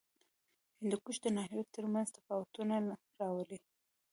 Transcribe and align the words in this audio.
هندوکش 0.79 1.17
د 1.21 1.25
ناحیو 1.37 1.69
ترمنځ 1.75 2.07
تفاوتونه 2.17 2.73
راولي. 3.19 3.59